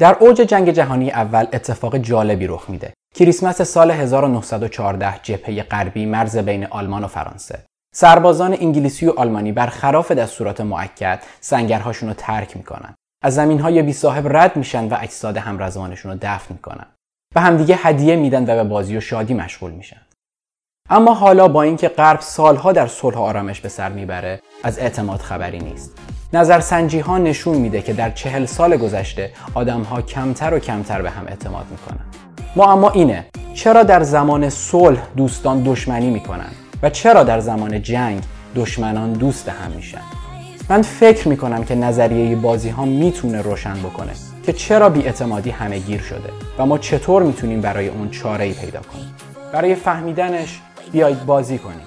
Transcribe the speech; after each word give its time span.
در 0.00 0.16
اوج 0.20 0.36
جنگ 0.36 0.70
جهانی 0.70 1.10
اول 1.10 1.46
اتفاق 1.52 1.96
جالبی 1.96 2.46
رخ 2.46 2.70
میده. 2.70 2.92
کریسمس 3.14 3.62
سال 3.62 3.90
1914 3.90 5.14
جبهه 5.22 5.62
غربی 5.62 6.06
مرز 6.06 6.36
بین 6.36 6.66
آلمان 6.66 7.04
و 7.04 7.06
فرانسه. 7.06 7.58
سربازان 7.94 8.52
انگلیسی 8.52 9.06
و 9.06 9.10
آلمانی 9.10 9.52
برخلاف 9.52 10.12
دستورات 10.12 10.60
معکد 10.60 11.22
سنگرهاشون 11.40 12.08
رو 12.08 12.14
ترک 12.18 12.56
می‌کنن. 12.56 12.94
از 13.24 13.34
زمین 13.34 13.60
های 13.60 13.82
بی 13.82 13.92
صاحب 13.92 14.36
رد 14.36 14.56
میشن 14.56 14.88
و 14.88 14.96
اجساد 15.00 15.36
همرزمانشون 15.36 16.12
رو 16.12 16.18
دفن 16.22 16.54
می‌کنن. 16.54 16.86
به 17.34 17.40
همدیگه 17.40 17.76
هدیه 17.76 18.16
میدن 18.16 18.42
و 18.42 18.46
به 18.46 18.64
بازی 18.64 18.96
و 18.96 19.00
شادی 19.00 19.34
مشغول 19.34 19.70
میشن. 19.70 20.00
اما 20.92 21.14
حالا 21.14 21.48
با 21.48 21.62
اینکه 21.62 21.88
غرب 21.88 22.20
سالها 22.20 22.72
در 22.72 22.86
صلح 22.86 23.18
آرامش 23.18 23.60
به 23.60 23.68
سر 23.68 23.88
می‌بره 23.88 24.40
از 24.62 24.78
اعتماد 24.78 25.20
خبری 25.20 25.58
نیست. 25.58 25.98
نظرسنجی 26.32 26.98
ها 26.98 27.18
نشون 27.18 27.56
میده 27.56 27.82
که 27.82 27.92
در 27.92 28.10
چهل 28.10 28.44
سال 28.44 28.76
گذشته 28.76 29.30
آدم 29.54 29.82
ها 29.82 30.02
کمتر 30.02 30.54
و 30.54 30.58
کمتر 30.58 31.02
به 31.02 31.10
هم 31.10 31.26
اعتماد 31.26 31.64
می‌کنن. 31.70 32.04
ما 32.56 32.72
اما 32.72 32.90
اینه 32.90 33.26
چرا 33.54 33.82
در 33.82 34.02
زمان 34.02 34.50
صلح 34.50 35.00
دوستان 35.16 35.62
دشمنی 35.62 36.10
می‌کنن 36.10 36.50
و 36.82 36.90
چرا 36.90 37.22
در 37.22 37.40
زمان 37.40 37.82
جنگ 37.82 38.22
دشمنان 38.56 39.12
دوست 39.12 39.48
هم 39.48 39.70
میشن؟ 39.70 40.02
من 40.68 40.82
فکر 40.82 41.28
می‌کنم 41.28 41.64
که 41.64 41.74
نظریه 41.74 42.36
بازی 42.36 42.68
ها 42.68 42.84
می‌تونه 42.84 43.42
روشن 43.42 43.74
بکنه 43.74 44.12
که 44.46 44.52
چرا 44.52 44.88
بیاعتمادی 44.88 45.50
همه 45.50 45.78
گیر 45.78 46.00
شده 46.00 46.30
و 46.58 46.66
ما 46.66 46.78
چطور 46.78 47.22
می‌تونیم 47.22 47.60
برای 47.60 47.88
اون 47.88 48.10
چاره 48.10 48.44
ای 48.44 48.52
پیدا 48.52 48.80
کنیم. 48.80 49.14
برای 49.52 49.74
فهمیدنش 49.74 50.60
بیایید 50.92 51.26
بازی 51.26 51.58
کنیم. 51.58 51.80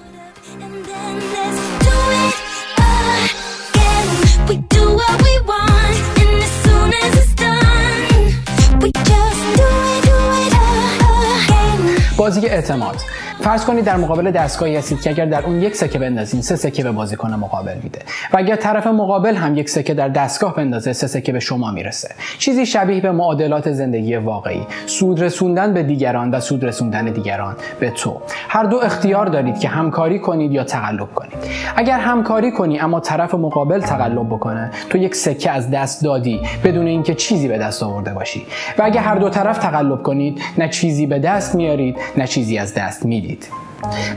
بازی 12.16 12.46
اعتماد. 12.46 12.96
فرض 13.40 13.64
کنید 13.64 13.84
در 13.84 13.96
مقابل 13.96 14.30
دستگاهی 14.30 14.76
هستید 14.76 15.00
که 15.00 15.10
اگر 15.10 15.26
در 15.26 15.42
اون 15.42 15.62
یک 15.62 15.76
سکه 15.76 15.98
بندازین 15.98 16.42
سه 16.42 16.56
سکه 16.56 16.82
به 16.82 16.90
بازیکن 16.90 17.34
مقابل 17.34 17.74
میده. 17.82 17.98
و 18.32 18.36
اگر 18.36 18.56
طرف 18.56 18.86
مقابل 18.86 19.34
هم 19.34 19.56
یک 19.56 19.70
سکه 19.70 19.94
در 19.94 20.08
دستگاه 20.08 20.56
بندازه 20.56 20.92
سه 20.92 21.06
سکه 21.06 21.32
به 21.32 21.40
شما 21.40 21.70
می‌رسه. 21.70 22.10
چیزی 22.38 22.66
شبیه 22.66 23.00
به 23.00 23.12
معادلات 23.12 23.72
زندگی 23.72 24.16
واقعی. 24.16 24.66
سود 24.86 25.22
رسوندن 25.22 25.74
به 25.74 25.82
دیگران 25.82 26.30
و 26.30 26.40
سود 26.40 26.64
رسوندن 26.64 27.04
دیگران 27.04 27.56
به 27.80 27.90
تو. 27.90 28.20
هر 28.48 28.64
دو 28.64 28.76
اختیار 28.76 29.26
دارید 29.26 29.58
که 29.58 29.68
همکاری 29.68 30.18
کنید 30.18 30.52
یا 30.52 30.64
تقلب 30.64 31.14
کنید. 31.14 31.38
اگر 31.76 31.98
همکاری 31.98 32.52
کنی 32.52 32.80
اما 32.80 33.00
طرف 33.00 33.34
مقابل 33.34 33.80
تقلب 33.80 34.26
بکنه 34.26 34.70
تو 34.90 34.98
یک 34.98 35.14
سکه 35.14 35.50
از 35.50 35.70
دست 35.70 36.04
دادی 36.04 36.40
بدون 36.64 36.86
اینکه 36.86 37.14
چیزی 37.14 37.48
به 37.48 37.58
دست 37.58 37.82
آورده 37.82 38.14
باشی. 38.14 38.46
و 38.78 38.82
اگر 38.82 39.00
هر 39.00 39.14
دو 39.14 39.30
طرف 39.30 39.58
تقلب 39.58 40.02
کنید 40.02 40.40
نه 40.58 40.68
چیزی 40.68 41.06
به 41.06 41.18
دست 41.18 41.54
میارید 41.54 41.96
نه 42.16 42.26
چیزی 42.26 42.58
از 42.58 42.74
دست 42.74 43.06
می‌دید 43.06 43.23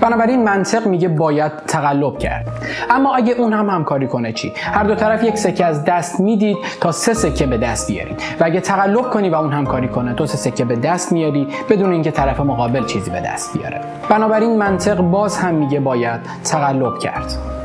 بنابراین 0.02 0.44
منطق 0.44 0.88
میگه 0.88 1.08
باید 1.08 1.52
تقلب 1.68 2.18
کرد. 2.18 2.48
اما 2.90 3.16
اگه 3.16 3.34
اون 3.34 3.54
هم 3.54 3.70
همکاری 3.70 4.08
کنه 4.08 4.34
چی؟ 4.34 4.54
هر 4.56 4.84
دو 4.84 4.96
طرف 4.96 5.24
یک 5.24 5.38
سکه 5.38 5.66
از 5.66 5.84
دست 5.86 6.20
می‌دید 6.20 6.58
تا 6.82 6.92
سه 6.92 7.14
سکه 7.14 7.46
به 7.46 7.58
دست 7.58 7.88
بیارید. 7.88 8.22
و 8.40 8.44
اگه 8.44 8.60
تقلب 8.60 9.10
کنی 9.10 9.30
و 9.30 9.36
اون 9.36 9.54
همکاری 9.54 9.88
کنه 9.88 10.14
تو 10.14 10.26
سه 10.26 10.38
سکه 10.38 10.66
به 10.66 10.76
دست 10.76 11.12
میاری 11.12 11.48
بدون 11.70 11.92
اینکه 11.92 12.12
طرف 12.12 12.40
مقابل 12.40 12.86
چیزی 12.86 13.12
به 13.12 13.22
دست 13.22 13.58
بیاره. 13.58 13.82
بنابراین 14.10 14.58
منطق 14.58 15.02
باز 15.02 15.38
هم 15.38 15.56
میگه 15.56 15.80
باید 15.80 16.20
تقلب 16.44 17.00
کرد. 17.00 17.57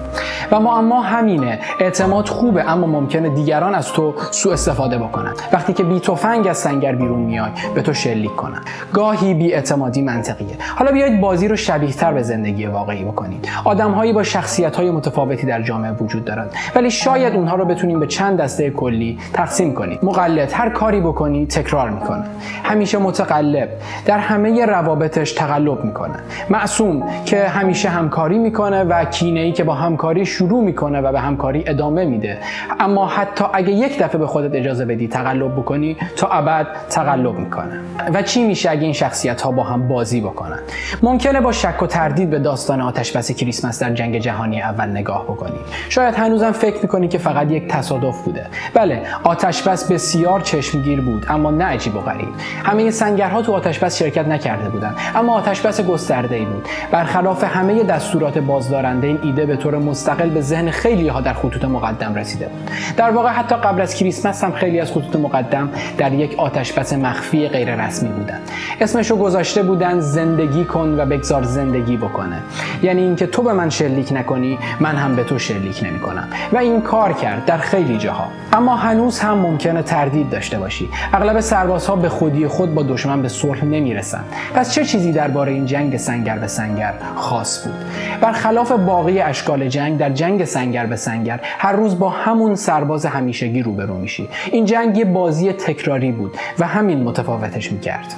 و 0.52 0.60
معما 0.60 1.02
همینه. 1.02 1.58
اعتماد 1.80 2.28
خوبه 2.28 2.70
اما 2.70 2.86
ممکنه 2.86 3.28
دیگران 3.28 3.74
از 3.74 3.92
تو 3.92 4.14
سوء 4.30 4.52
استفاده 4.52 4.98
بکنن. 4.98 5.32
وقتی 5.52 5.72
که 5.72 5.84
بی 5.84 6.00
تفنگ 6.00 6.46
از 6.46 6.58
سنگر 6.58 6.94
بیرون 6.94 7.18
میای 7.18 7.50
به 7.74 7.82
تو 7.82 7.92
شلیک 7.92 8.36
کنن. 8.36 8.60
گاهی 8.92 9.34
بی 9.34 9.54
اعتمادی 9.54 10.02
منطقیه. 10.02 10.56
حالا 10.76 10.92
بیایید 10.92 11.20
بازی 11.20 11.48
رو 11.48 11.56
شبیه 11.56 11.92
تر 11.92 12.12
به 12.12 12.22
زندگی 12.22 12.66
واقعی 12.66 13.04
بکنید 13.04 13.48
آدمهایی 13.64 14.12
با 14.12 14.22
شخصیت 14.22 14.76
های 14.76 14.90
متفاوتی 14.90 15.46
در 15.46 15.62
جامعه 15.62 15.92
وجود 15.92 16.24
دارند 16.24 16.50
ولی 16.74 16.90
شاید 16.90 17.34
اونها 17.34 17.56
رو 17.56 17.64
بتونیم 17.64 18.00
به 18.00 18.06
چند 18.06 18.40
دسته 18.40 18.70
کلی 18.70 19.18
تقسیم 19.32 19.74
کنید 19.74 20.04
مقلد 20.04 20.52
هر 20.52 20.68
کاری 20.68 21.00
بکنی 21.00 21.46
تکرار 21.46 21.90
می‌کنه. 21.90 22.24
همیشه 22.64 22.98
متقلب. 22.98 23.68
در 24.06 24.18
همه 24.18 24.66
روابطش 24.66 25.32
تقلب 25.32 25.84
می‌کنه. 25.84 26.14
معصوم 26.50 27.02
که 27.24 27.48
همیشه 27.48 27.88
همکاری 27.88 28.38
می‌کنه 28.38 28.84
و 28.84 29.04
کینه 29.04 29.40
ای 29.40 29.52
که 29.52 29.64
با 29.64 29.74
همکاری 29.74 30.26
شروع 30.42 30.64
می‌کنه 30.64 31.00
و 31.00 31.12
به 31.12 31.20
همکاری 31.20 31.64
ادامه 31.66 32.04
میده. 32.04 32.38
اما 32.80 33.06
حتی 33.06 33.44
اگه 33.52 33.70
یک 33.70 33.98
دفعه 33.98 34.18
به 34.18 34.26
خودت 34.26 34.54
اجازه 34.54 34.84
بدی 34.84 35.08
تقلب 35.08 35.52
بکنی 35.56 35.96
تا 36.16 36.28
ابد 36.28 36.66
تقلب 36.90 37.38
می‌کنه. 37.38 37.80
و 38.14 38.22
چی 38.22 38.46
میشه 38.46 38.70
اگه 38.70 38.82
این 38.82 38.92
شخصیت 38.92 39.42
ها 39.42 39.50
با 39.50 39.62
هم 39.62 39.88
بازی 39.88 40.20
بکنن؟ 40.20 40.58
ممکنه 41.02 41.40
با 41.40 41.52
شک 41.52 41.82
و 41.82 41.86
تردید 41.86 42.30
به 42.30 42.38
داستان 42.38 42.80
آتش 42.80 43.16
بس 43.16 43.32
کریسمس 43.32 43.82
در 43.82 43.90
جنگ 43.94 44.18
جهانی 44.18 44.62
اول 44.62 44.88
نگاه 44.88 45.24
بکنی 45.24 45.58
شاید 45.88 46.14
هنوزم 46.14 46.52
فکر 46.52 46.82
می‌کنی 46.82 47.08
که 47.08 47.18
فقط 47.18 47.50
یک 47.50 47.68
تصادف 47.68 48.22
بوده. 48.22 48.46
بله 48.74 49.02
آتش 49.24 49.62
بس 49.62 49.92
بسیار 49.92 50.40
چشمگیر 50.40 51.00
بود 51.00 51.26
اما 51.28 51.50
نه 51.50 51.64
عجیب 51.64 51.96
و 51.96 52.00
غریب. 52.00 52.28
همه 52.64 52.90
سنگرها 52.90 53.42
تو 53.42 53.52
آتش 53.52 53.84
شرکت 53.98 54.28
نکرده 54.28 54.68
بودن 54.68 54.94
اما 55.14 55.34
آتش 55.34 55.80
گسترده 55.80 56.36
ای 56.36 56.44
بود. 56.44 56.68
برخلاف 56.92 57.44
همه 57.44 57.82
دستورات 57.82 58.38
بازدارنده 58.38 59.06
این 59.06 59.18
ایده 59.22 59.46
به 59.46 59.56
طور 59.56 59.78
مستقل 59.78 60.21
به 60.30 60.40
ذهن 60.40 60.70
خیلی 60.70 61.08
ها 61.08 61.20
در 61.20 61.34
خطوط 61.34 61.64
مقدم 61.64 62.14
رسیده 62.14 62.46
بود. 62.46 62.70
در 62.96 63.10
واقع 63.10 63.28
حتی 63.28 63.54
قبل 63.54 63.80
از 63.80 63.94
کریسمس 63.94 64.44
هم 64.44 64.52
خیلی 64.52 64.80
از 64.80 64.90
خطوط 64.90 65.16
مقدم 65.16 65.68
در 65.98 66.12
یک 66.12 66.38
آتشبس 66.38 66.92
مخفی 66.92 67.48
غیر 67.48 67.86
رسمی 67.86 68.08
بودن. 68.08 68.38
اسمشو 68.80 69.16
گذاشته 69.16 69.62
بودن 69.62 70.00
زندگی 70.00 70.64
کن 70.64 70.94
و 70.98 71.06
بگذار 71.06 71.42
زندگی 71.42 71.96
بکنه. 71.96 72.38
یعنی 72.82 73.02
اینکه 73.02 73.26
تو 73.26 73.42
به 73.42 73.52
من 73.52 73.70
شلیک 73.70 74.12
نکنی 74.12 74.58
من 74.80 74.96
هم 74.96 75.16
به 75.16 75.24
تو 75.24 75.38
شلیک 75.38 75.84
نمی‌کنم. 75.84 76.28
و 76.52 76.58
این 76.58 76.80
کار 76.80 77.12
کرد 77.12 77.44
در 77.44 77.58
خیلی 77.58 77.98
جاها. 77.98 78.28
اما 78.52 78.76
هنوز 78.76 79.20
هم 79.20 79.38
ممکنه 79.38 79.82
تردید 79.82 80.30
داشته 80.30 80.58
باشی. 80.58 80.88
اغلب 81.12 81.40
سربازها 81.40 81.96
به 81.96 82.08
خودی 82.08 82.46
خود 82.46 82.74
با 82.74 82.82
دشمن 82.82 83.22
به 83.22 83.28
صلح 83.28 83.64
نمی‌رسن. 83.64 84.24
پس 84.54 84.74
چه 84.74 84.84
چیزی 84.84 85.12
درباره 85.12 85.52
این 85.52 85.66
جنگ 85.66 85.96
سنگر 85.96 86.38
به 86.38 86.46
سنگر 86.46 86.94
خاص 87.16 87.64
بود؟ 87.64 87.74
برخلاف 88.20 88.72
باقی 88.72 89.20
اشکال 89.20 89.68
جنگ 89.68 89.98
در 89.98 90.10
جنگ 90.12 90.44
سنگر 90.44 90.86
به 90.86 90.96
سنگر 90.96 91.40
هر 91.42 91.72
روز 91.72 91.98
با 91.98 92.08
همون 92.08 92.54
سرباز 92.54 93.06
همیشگی 93.06 93.62
روبرو 93.62 93.98
میشی. 93.98 94.28
این 94.52 94.64
جنگ 94.64 94.98
یه 94.98 95.04
بازی 95.04 95.52
تکراری 95.52 96.12
بود 96.12 96.36
و 96.58 96.66
همین 96.66 97.02
متفاوتش 97.02 97.72
می‌کرد. 97.72 98.14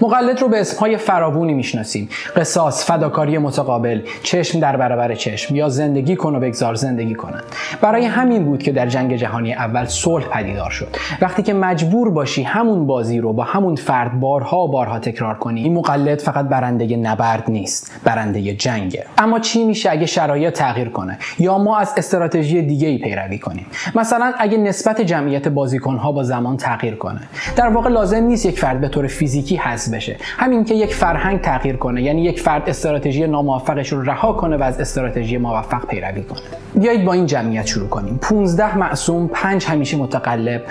مقلد 0.00 0.40
رو 0.40 0.48
به 0.48 0.60
اسمهای 0.60 0.96
فراوونی 0.96 1.54
می‌شناسیم. 1.54 2.08
قصاص 2.36 2.90
فداکاری 2.90 3.38
متقابل 3.38 4.00
چشم 4.22 4.60
در 4.60 4.76
برابر 4.76 5.14
چشم 5.14 5.56
یا 5.56 5.68
زندگی 5.68 6.16
کن 6.16 6.34
و 6.34 6.40
بگذار 6.40 6.74
زندگی 6.74 7.14
کنن 7.14 7.40
برای 7.80 8.04
همین 8.04 8.44
بود 8.44 8.62
که 8.62 8.72
در 8.72 8.86
جنگ 8.86 9.16
جهانی 9.16 9.54
اول 9.54 9.84
صلح 9.84 10.24
پدیدار 10.24 10.70
شد. 10.70 10.96
وقتی 11.20 11.42
که 11.42 11.54
مجبور 11.54 12.10
باشی 12.10 12.42
همون 12.42 12.86
بازی 12.86 13.20
رو 13.20 13.32
با 13.32 13.44
همون 13.44 13.76
فرد 13.76 14.20
بارها 14.20 14.64
و 14.64 14.68
بارها 14.68 14.98
تکرار 14.98 15.34
کنی 15.34 15.62
این 15.62 15.74
مقلد 15.74 16.18
فقط 16.18 16.48
برنده 16.48 16.96
نبرد 16.96 17.44
نیست 17.48 17.92
برنده 18.04 18.54
جنگه. 18.54 19.06
اما 19.18 19.38
چی 19.38 19.64
میشه 19.64 19.90
اگه 19.90 20.06
شرایط 20.06 20.54
تغییر 20.54 20.88
کنه؟ 20.88 21.18
یا 21.38 21.58
ما 21.58 21.78
از 21.78 21.94
استراتژی 21.96 22.62
دیگه 22.62 22.88
ای 22.88 22.98
پیروی 22.98 23.38
کنیم؟ 23.38 23.66
مثلا 23.94 24.32
اگه 24.38 24.58
نسبت 24.58 25.00
جمعیت 25.00 25.48
بازیکنها 25.48 26.12
با 26.12 26.22
زمان 26.22 26.56
تغییر 26.56 26.94
کنه. 26.94 27.20
در 27.56 27.68
واقع 27.68 27.90
لازم 27.90 28.24
نیست 28.24 28.46
یک 28.46 28.58
فرد 28.58 28.80
به 28.80 28.88
طور 28.88 29.06
فیزیکی 29.06 29.56
حذف 29.56 29.91
بشه. 29.92 30.16
همین 30.20 30.64
که 30.64 30.74
یک 30.74 30.94
فرهنگ 30.94 31.40
تغییر 31.40 31.76
کنه 31.76 32.02
یعنی 32.02 32.22
یک 32.22 32.40
فرد 32.40 32.68
استراتژی 32.68 33.26
ناموفقش 33.26 33.92
رو 33.92 34.02
رها 34.02 34.32
کنه 34.32 34.56
و 34.56 34.62
از 34.62 34.80
استراتژی 34.80 35.38
موفق 35.38 35.86
پیروی 35.86 36.22
کنه. 36.22 36.40
بیایید 36.74 37.04
با 37.04 37.12
این 37.12 37.26
جمعیت 37.26 37.66
شروع 37.66 37.88
کنیم. 37.88 38.18
15 38.22 38.78
معصوم 38.78 39.28
5 39.28 39.64
همیشه 39.64 39.96
متقلب 39.96 40.62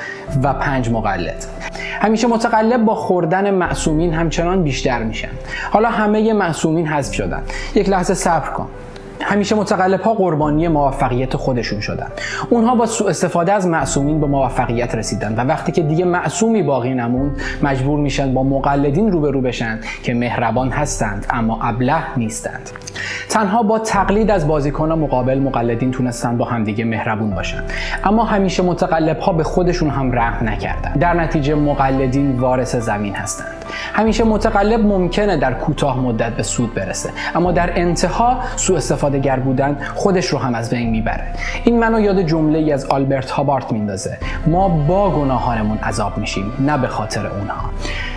و 0.44 0.54
5 0.54 0.90
مقلد. 0.90 1.46
همیشه 2.02 2.28
متقلب 2.28 2.86
با 2.86 2.96
خوردن 2.96 3.52
معصومین 3.52 4.14
همچنان 4.14 4.64
بیشتر 4.64 5.04
میشن. 5.04 5.30
حالا 5.72 5.90
همه 5.90 6.34
معصومین 6.34 6.88
حذف 6.88 7.14
شدن. 7.14 7.44
یک 7.76 7.90
لحظه 7.90 8.14
صبر 8.14 8.50
کن. 8.50 8.68
همیشه 9.24 9.56
متقلب 9.56 10.02
ها 10.02 10.14
قربانی 10.14 10.68
موفقیت 10.68 11.36
خودشون 11.36 11.80
شدن. 11.80 12.08
اونها 12.50 12.76
با 12.76 12.86
سوء 12.86 13.10
استفاده 13.10 13.54
از 13.54 13.68
معصومین 13.68 14.20
به 14.20 14.28
موفقیت 14.28 14.96
رسیدن 14.96 15.36
و 15.36 15.44
وقتی 15.48 15.72
که 15.72 15.82
دیگه 15.82 16.06
معصومی 16.06 16.64
باقی 16.64 16.94
نموند 16.94 17.42
مجبور 17.62 18.00
میشن 18.00 18.34
با 18.34 18.44
مقلدین 18.44 19.12
روبرو 19.12 19.42
بشن 19.42 19.80
که 20.04 20.14
مهربان 20.14 20.70
هستند 20.70 21.26
اما 21.30 21.60
ابله 21.62 22.18
نیستند. 22.18 22.70
تنها 23.30 23.64
با 23.64 23.80
تقلید 23.80 24.32
از 24.32 24.48
بازیکن 24.48 24.92
مقابل 24.92 25.40
مقلدین 25.40 25.92
تونستن 25.92 26.38
با 26.38 26.46
همدیگه 26.46 26.86
مهربون 26.86 27.30
باشن. 27.30 27.64
اما 28.04 28.24
همیشه 28.24 28.64
متقلب 28.64 29.20
ها 29.20 29.34
به 29.34 29.44
خودشون 29.44 29.90
هم 29.90 30.12
رحم 30.12 30.50
نکردن. 30.50 30.94
در 30.94 31.14
نتیجه 31.14 31.56
مقلدین 31.56 32.40
وارث 32.40 32.76
زمین 32.76 33.16
هستند. 33.16 33.66
همیشه 33.94 34.24
متقلب 34.24 34.80
ممکنه 34.80 35.38
در 35.38 35.54
کوتاه 35.54 36.00
مدت 36.00 36.32
به 36.32 36.44
سود 36.44 36.74
برسه. 36.74 37.10
اما 37.36 37.52
در 37.52 37.80
انتها 37.80 38.38
سوء 38.56 38.78
استفاده 38.78 39.20
گر 39.20 39.40
بودن 39.40 39.78
خودش 39.96 40.26
رو 40.26 40.38
هم 40.38 40.56
از 40.56 40.70
بین 40.70 40.90
می‌بره. 40.90 41.24
این 41.64 41.80
منو 41.80 42.00
یاد 42.00 42.22
جمله 42.22 42.60
ای 42.60 42.72
از 42.72 42.86
آلبرت 42.86 43.32
هابارت 43.32 43.72
میندازه. 43.72 44.18
ما 44.48 44.70
با 44.70 45.10
گناهانمون 45.10 45.78
عذاب 45.78 46.18
میشیم 46.18 46.52
نه 46.60 46.78
به 46.78 46.88
خاطر 46.88 47.28
اونها. 47.28 47.70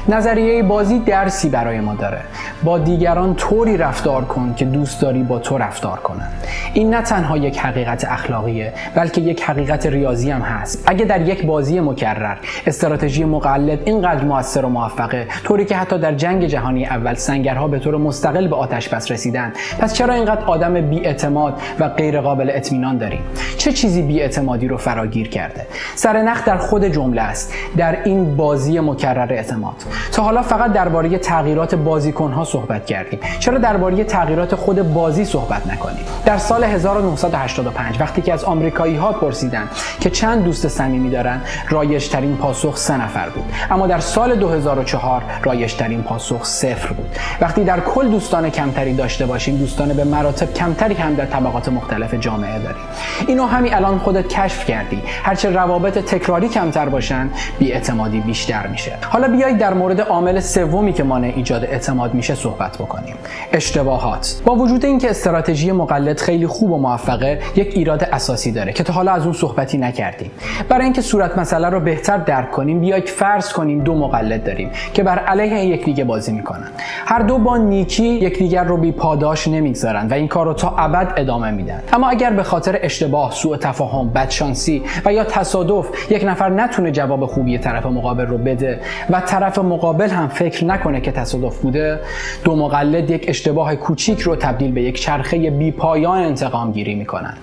نظریه 0.09 0.63
بازی 0.63 0.99
درسی 0.99 1.49
برای 1.49 1.81
ما 1.81 1.95
داره. 1.95 2.21
با 2.65 2.79
دیگران 2.79 3.35
طوری 3.35 3.77
رفتار 3.77 4.25
کن 4.25 4.55
که 4.57 4.65
دوست 4.65 5.03
داری 5.03 5.23
با 5.23 5.39
تو 5.39 5.59
رفتار 5.59 5.99
کنن. 5.99 6.29
این 6.75 6.95
نه 6.95 7.03
تنها 7.03 7.37
یک 7.37 7.59
حقیقت 7.59 8.05
اخلاقیه 8.09 8.73
بلکه 8.95 9.21
یک 9.21 9.43
حقیقت 9.43 9.87
ریاضی 9.87 10.31
هم 10.31 10.41
هست. 10.41 10.85
اگه 10.87 11.05
در 11.05 11.21
یک 11.21 11.47
بازی 11.47 11.81
مکرر 11.81 12.37
استراتژی 12.67 13.25
مقلد 13.25 13.79
اینقدر 13.85 14.25
موثر 14.25 14.65
و 14.65 14.69
موفقه 14.69 15.27
طوری 15.45 15.65
که 15.65 15.77
حتی 15.77 15.99
در 15.99 16.15
جنگ 16.15 16.47
جهانی 16.47 16.87
اول 16.87 17.15
سنگرها 17.15 17.69
به 17.69 17.79
طور 17.79 17.97
مستقل 17.97 18.49
به 18.49 18.57
آتش 18.57 18.89
بس 18.89 19.11
رسیدن. 19.11 19.53
پس 19.79 19.95
چرا 19.95 20.15
اینقدر 20.15 20.45
آدم 20.45 20.81
بیاعتماد 20.81 21.61
و 21.81 21.89
غیر 21.89 22.21
قابل 22.21 22.51
اطمینان 22.55 22.99
داریم؟ 22.99 23.21
چه 23.59 23.73
چیزی 23.73 24.03
بیاعتمادی 24.03 24.69
رو 24.69 24.77
فراگیر 24.77 25.29
کرده؟ 25.29 25.67
سر 25.95 26.23
نخ 26.23 26.45
در 26.45 26.57
خود 26.57 26.85
جمله 26.85 27.23
است. 27.23 27.53
در 27.77 28.03
این 28.05 28.37
بازی 28.37 28.81
مکرر 28.81 29.33
اعتماد. 29.33 29.75
تا 30.13 30.23
حالا 30.23 30.43
فقط 30.43 30.73
درباره 30.73 31.19
تغییرات 31.19 31.75
بازیکنها 31.75 32.45
صحبت 32.45 32.87
کردیم. 32.87 33.21
چرا 33.39 33.59
درباره 33.59 34.05
تغییرات 34.05 34.55
خود 34.55 34.95
بازی 34.95 35.25
صحبت 35.25 35.67
نکنیم؟ 35.67 36.05
در 36.25 36.39
سال 36.39 36.65
1985 36.65 38.01
وقتی 38.01 38.23
که 38.23 38.33
از 38.33 38.45
آمریکایی 38.45 38.97
ها 38.97 39.13
پرسیدن 39.13 39.69
که 40.01 40.11
چند 40.11 40.45
دوست 40.45 40.69
صمیمی 40.69 41.11
دارن 41.11 41.41
رایج 41.69 42.09
ترین 42.09 42.37
پاسخ 42.37 42.77
سه 42.77 42.97
نفر 42.97 43.29
بود. 43.29 43.45
اما 43.71 43.87
در 43.87 43.99
سال 43.99 44.35
2004 44.35 45.23
رایج 45.43 45.75
ترین 45.75 46.03
پاسخ 46.03 46.45
صفر 46.45 46.89
بود. 46.93 47.17
وقتی 47.41 47.65
در 47.65 47.81
کل 47.81 48.09
دوستان 48.09 48.51
کمتری 48.51 48.95
داشته 48.95 49.27
باشیم 49.27 49.57
دوستان 49.57 49.93
به 49.93 50.05
مراتب 50.05 50.55
کمتری 50.55 50.95
هم 50.95 51.15
در 51.15 51.27
طبقات 51.27 51.69
مختلف 51.69 52.15
جامعه 52.15 52.59
داریم. 52.59 52.83
اینو 53.27 53.47
همین 53.47 53.75
الان 53.75 53.99
خودت 53.99 54.29
کشف 54.29 54.65
کردی. 54.65 55.03
هرچه 55.23 55.51
روابط 55.51 55.99
تکراری 55.99 56.49
کمتر 56.49 56.89
باشن 56.89 57.31
اعتمادی 57.61 58.21
بیشتر 58.21 58.67
میشه. 58.67 58.93
حالا 59.11 59.29
بیایید 59.29 59.59
در 59.59 59.75
مورد 59.85 60.01
عامل 60.01 60.41
سومی 60.41 60.93
که 60.93 61.03
مانع 61.03 61.33
ایجاد 61.37 61.65
اعتماد 61.65 62.15
میشه 62.15 62.35
صحبت 62.35 62.77
بکنیم. 62.79 63.15
اشتباهات. 63.53 64.43
با 64.45 64.55
وجود 64.55 64.85
اینکه 64.85 65.11
استراتژی 65.11 65.73
مقلد 65.73 66.21
خیلی 66.21 66.47
خوب 66.47 66.71
و 66.71 66.79
موفقه 66.79 67.39
یک 67.57 67.73
ایراد 67.75 68.05
اساسی 68.05 68.53
داره 68.53 68.73
که 68.73 68.85
تا 68.85 68.93
حالا 68.93 69.13
از 69.13 69.25
اون 69.25 69.33
صحبتی 69.33 69.79
نکردیم. 69.79 70.31
برای 70.69 70.85
اینکه 70.85 71.01
صورت 71.01 71.39
مسئله 71.39 71.69
رو 71.69 71.81
بهتر 71.81 72.17
درک 72.17 72.51
کنیم 72.51 72.81
بیایید 72.81 73.09
فرض 73.09 73.53
کنیم 73.53 73.85
دو 73.85 73.95
مقلد 73.95 74.45
داریم 74.45 74.71
که 74.95 75.03
بر 75.03 75.19
علیه 75.19 75.65
یکدیگه 75.65 76.05
بازی 76.05 76.33
می‌کنن. 76.33 76.69
هر 77.07 77.19
دو 77.19 77.39
با 77.39 77.57
نیکی 77.57 78.09
یکدیگر 78.09 78.65
رو 78.65 78.77
بی 78.77 78.93
پاداش 78.93 79.49
نمی‌گذارن 79.49 80.09
و 80.09 80.15
این 80.15 80.29
کار 80.29 80.47
رو 80.47 80.55
تا 80.55 80.75
ابد 80.79 81.13
ادامه 81.17 81.51
میدن. 81.51 81.83
اما 81.93 82.09
اگر 82.09 82.31
به 82.31 82.43
خاطر 82.43 82.79
اشتباه 82.83 83.33
سوء 83.33 83.57
تفاهم 83.57 84.09
بدشانسی 84.09 84.83
و 85.05 85.13
یا 85.13 85.25
تصادف 85.25 86.11
یک 86.11 86.25
نفر 86.25 86.49
نتونه 86.49 86.91
جواب 86.91 87.27
خوبی 87.27 87.59
طرف 87.59 87.87
مقابل 87.87 88.27
رو 88.27 88.39
بده 88.39 88.81
و 89.11 89.21
طرف 89.21 89.59
مقابل 89.75 90.09
هم 90.09 90.29
فکر 90.29 90.65
نکنه 90.65 91.01
که 91.01 91.13
تصادف 91.13 91.59
بوده 91.59 92.01
دو 92.45 92.57
مقلد 92.57 93.11
یک 93.11 93.25
اشتباه 93.29 93.77
کوچیک 93.77 94.21
رو 94.21 94.37
تبدیل 94.37 94.73
به 94.73 94.83
یک 94.83 95.01
چرخه 95.01 95.51
بی 95.51 95.71
پایان 95.71 96.19
انتقام 96.19 96.73
گیری 96.73 96.95
می‌کنن. 96.95 97.35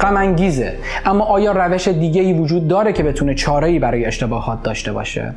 غم 0.00 0.16
انگیزه. 0.16 0.72
اما 1.04 1.24
آیا 1.24 1.52
روش 1.52 1.88
دیگه 1.88 2.22
ای 2.22 2.32
وجود 2.32 2.68
داره 2.68 2.92
که 2.92 3.02
بتونه 3.02 3.34
چاره 3.34 3.68
ای 3.68 3.78
برای 3.78 4.04
اشتباهات 4.04 4.62
داشته 4.62 4.92
باشه؟ 4.92 5.34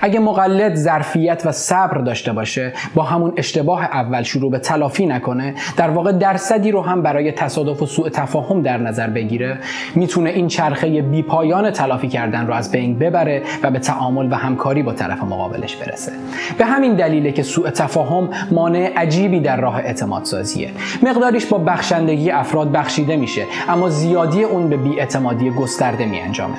اگه 0.00 0.20
مقلد 0.20 0.74
ظرفیت 0.74 1.42
و 1.44 1.52
صبر 1.52 1.98
داشته 1.98 2.32
باشه 2.32 2.72
با 2.94 3.02
همون 3.02 3.32
اشتباه 3.36 3.84
اول 3.84 4.22
شروع 4.22 4.50
به 4.50 4.58
تلافی 4.58 5.06
نکنه 5.06 5.54
در 5.76 5.90
واقع 5.90 6.12
درصدی 6.12 6.70
رو 6.70 6.82
هم 6.82 7.02
برای 7.02 7.32
تصادف 7.32 7.82
و 7.82 7.86
سوء 7.86 8.08
تفاهم 8.08 8.62
در 8.62 8.78
نظر 8.78 9.06
بگیره 9.06 9.58
می‌تونه 9.94 10.30
این 10.30 10.48
چرخه 10.48 11.02
بی 11.02 11.22
پایان 11.22 11.70
تلافی 11.70 12.08
کردن 12.08 12.46
رو 12.46 12.54
از 12.54 12.72
بین 12.72 12.98
ببره 12.98 13.42
و 13.62 13.70
به 13.70 13.78
تعامل 13.78 14.32
و 14.32 14.34
همکاری 14.34 14.82
با 14.82 14.92
طرف 14.92 15.22
مقابلش 15.22 15.76
برسه. 15.76 16.12
به 16.58 16.64
همین 16.64 16.96
دلیله 16.96 17.32
که 17.32 17.42
سوء 17.42 17.70
تفاهم 17.70 18.30
مانع 18.50 18.92
عجیبی 18.96 19.40
در 19.40 19.60
راه 19.60 19.76
اعتماد 19.76 20.24
سازیه 20.24 20.70
مقداریش 21.02 21.46
با 21.46 21.58
بخشندگی 21.58 22.30
افراد 22.30 22.72
بخشیده 22.72 23.16
میشه 23.16 23.44
اما 23.68 23.88
زیادی 23.88 24.42
اون 24.42 24.68
به 24.68 24.76
بی 24.76 25.00
اعتمادی 25.00 25.50
گسترده 25.50 26.06
می 26.06 26.20
انجامه 26.20 26.56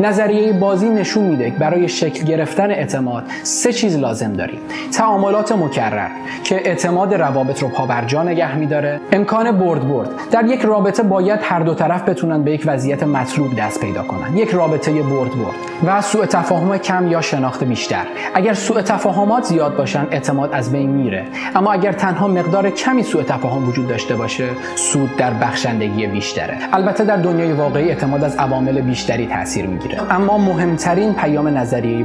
نظریه 0.00 0.52
بازی 0.52 0.88
نشون 0.88 1.24
میده 1.24 1.52
برای 1.58 1.88
شکل 1.88 2.24
گرفتن 2.24 2.51
گرفتن 2.52 2.70
اعتماد 2.70 3.24
سه 3.42 3.72
چیز 3.72 3.96
لازم 3.96 4.32
داریم. 4.32 4.58
تعاملات 4.92 5.52
مکرر 5.52 6.08
که 6.44 6.56
اعتماد 6.56 7.14
روابط 7.14 7.62
رو 7.62 7.68
پابرجا 7.68 8.22
نگه 8.22 8.56
میداره. 8.56 9.00
امکان 9.12 9.52
برد 9.52 9.88
برد. 9.88 10.08
در 10.30 10.44
یک 10.44 10.60
رابطه 10.60 11.02
باید 11.02 11.40
هر 11.42 11.60
دو 11.60 11.74
طرف 11.74 12.08
بتونن 12.08 12.42
به 12.42 12.52
یک 12.52 12.62
وضعیت 12.66 13.02
مطلوب 13.02 13.56
دست 13.56 13.80
پیدا 13.80 14.02
کنن. 14.02 14.36
یک 14.36 14.50
رابطه 14.50 14.92
برد 14.92 15.30
برد. 15.30 15.54
و 15.86 16.00
سوء 16.00 16.26
تفاهم 16.26 16.78
کم 16.78 17.06
یا 17.06 17.20
شناخت 17.20 17.64
بیشتر. 17.64 18.04
اگر 18.34 18.54
سوء 18.54 18.82
تفاهمات 18.82 19.44
زیاد 19.44 19.76
باشن 19.76 20.06
اعتماد 20.10 20.50
از 20.52 20.72
بین 20.72 20.90
میره. 20.90 21.24
اما 21.54 21.72
اگر 21.72 21.92
تنها 21.92 22.28
مقدار 22.28 22.70
کمی 22.70 23.02
سوء 23.02 23.22
تفاهم 23.22 23.68
وجود 23.68 23.88
داشته 23.88 24.14
باشه 24.16 24.48
سود 24.74 25.16
در 25.16 25.30
بخشندگی 25.30 26.06
بیشتره. 26.06 26.58
البته 26.72 27.04
در 27.04 27.16
دنیای 27.16 27.52
واقعی 27.52 27.88
اعتماد 27.88 28.24
از 28.24 28.36
عوامل 28.36 28.80
بیشتری 28.80 29.26
تاثیر 29.26 29.66
می‌گیره. 29.66 30.12
اما 30.14 30.38
مهمترین 30.38 31.14
پیام 31.14 31.48
نظریه 31.58 32.04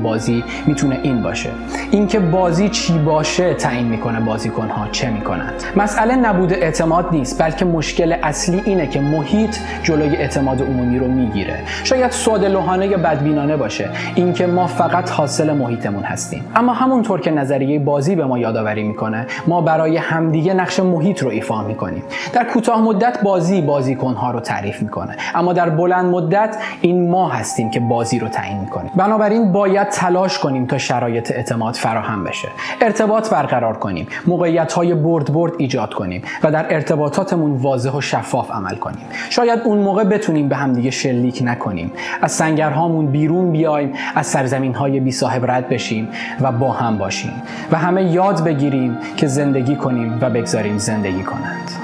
می‌تونه 0.66 1.00
این 1.04 1.22
باشه. 1.22 1.50
اینکه 1.92 2.20
بازی 2.20 2.70
چی 2.70 2.98
باشه 2.98 3.54
تعیین 3.54 3.88
می‌کنه 3.88 4.20
بازیکن 4.20 4.68
ها 4.68 4.88
چه 4.92 5.10
می‌کنند. 5.10 5.64
مسئله 5.76 6.16
نبود 6.16 6.54
اعتماد 6.54 7.06
نیست 7.12 7.42
بلکه 7.42 7.66
مشکل 7.66 8.16
اصلی 8.24 8.62
اینه 8.66 8.88
که 8.88 9.00
محیط 9.00 9.56
جلوی 9.84 10.16
اعتماد 10.16 10.62
عمومی 10.62 11.00
رو 11.00 11.08
می‌گیره. 11.08 11.60
شاید 11.84 12.12
ساده 12.12 12.50
لوحانه 12.50 12.88
یا 12.88 12.98
بدبینانه 12.98 13.58
باشه 13.58 13.90
اینکه 14.16 14.48
ما 14.48 14.68
فقط 14.68 15.10
حاصل 15.10 15.54
محیطمون 15.54 16.04
هستیم. 16.04 16.46
اما 16.56 16.74
همونطور 16.74 17.22
که 17.22 17.32
نظریه 17.32 17.80
بازی 17.80 18.16
به 18.16 18.26
ما 18.26 18.38
یادآوری 18.38 18.84
می‌کنه 18.84 19.26
ما 19.48 19.62
برای 19.62 19.98
همدیگه 19.98 20.54
نقش 20.54 20.80
محیط 20.80 21.24
رو 21.24 21.30
ایفا 21.30 21.62
می‌کنیم. 21.62 22.04
در 22.34 22.44
کوتاه 22.44 22.82
مدت 22.82 23.22
بازی 23.22 23.62
بازیکن 23.62 24.14
ها 24.14 24.32
رو 24.32 24.40
تعریف 24.40 24.82
می‌کنه. 24.82 25.16
اما 25.36 25.54
در 25.54 25.70
بلند 25.70 26.06
مدت 26.06 26.58
این 26.82 27.10
ما 27.10 27.30
هستیم 27.30 27.70
که 27.72 27.80
بازی 27.80 28.20
رو 28.20 28.28
تعیین 28.28 28.60
می‌کنیم. 28.60 28.92
بنابراین 28.96 29.52
باید 29.52 29.90
تلاش 29.90 30.27
تلاش 30.28 30.40
کنیم 30.40 30.66
تا 30.66 30.78
شرایط 30.78 31.32
اعتماد 31.32 31.74
فراهم 31.74 32.24
بشه. 32.24 32.50
ارتباط 32.82 33.30
برقرار 33.30 33.78
کنیم. 33.78 34.08
موقعیت 34.26 34.74
های 34.74 34.94
برد 34.96 35.34
برد 35.34 35.54
ایجاد 35.58 35.94
کنیم 35.94 36.22
و 36.44 36.52
در 36.52 36.74
ارتباطاتمون 36.74 37.52
واضح 37.52 37.92
و 37.92 38.02
شفاف 38.02 38.52
عمل 38.52 38.76
کنیم. 38.76 39.06
شاید 39.30 39.60
اون 39.66 39.78
موقع 39.78 40.04
بتونیم 40.04 40.48
به 40.48 40.56
همدیگه 40.56 40.92
شلیک 40.92 41.42
نکنیم. 41.46 41.92
از 42.22 42.32
سنگرهامون 42.32 43.08
بیرون 43.08 43.52
بیایم 43.52 43.94
از 44.16 44.28
سرزمین 44.28 44.74
های 44.74 45.00
بی 45.00 45.12
صاحب 45.12 45.52
رد 45.52 45.70
بشیم 45.70 46.10
و 46.42 46.52
با 46.52 46.72
هم 46.72 46.98
باشیم. 46.98 47.34
و 47.72 47.78
همه 47.78 48.04
یاد 48.04 48.44
بگیریم 48.44 48.98
که 49.18 49.28
زندگی 49.28 49.76
کنیم 49.76 50.18
و 50.22 50.30
بگذاریم 50.30 50.78
زندگی 50.78 51.24
کنند. 51.24 51.77